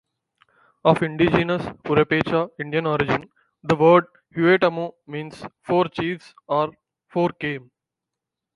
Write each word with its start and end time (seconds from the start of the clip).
Of 0.83 1.03
indigenous 1.03 1.63
Purepecha 1.85 2.49
Indian 2.59 2.87
origin, 2.87 3.29
the 3.61 3.75
word 3.75 4.05
"Huetamo" 4.35 4.93
means 5.05 5.45
"four 5.61 5.89
chiefs" 5.89 6.33
or 6.47 6.71
"four 7.11 7.29
came". 7.39 7.69